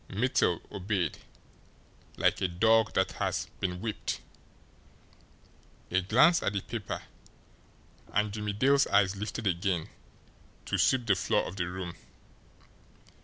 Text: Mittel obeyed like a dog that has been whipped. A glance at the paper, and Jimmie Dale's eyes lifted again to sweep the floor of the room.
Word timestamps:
Mittel 0.09 0.61
obeyed 0.71 1.19
like 2.17 2.41
a 2.41 2.47
dog 2.47 2.93
that 2.95 3.11
has 3.21 3.45
been 3.59 3.81
whipped. 3.81 4.19
A 5.91 6.01
glance 6.01 6.41
at 6.41 6.53
the 6.53 6.61
paper, 6.61 7.03
and 8.11 8.31
Jimmie 8.33 8.53
Dale's 8.53 8.87
eyes 8.87 9.15
lifted 9.15 9.45
again 9.45 9.89
to 10.65 10.79
sweep 10.79 11.05
the 11.05 11.13
floor 11.13 11.45
of 11.47 11.57
the 11.57 11.67
room. 11.69 11.93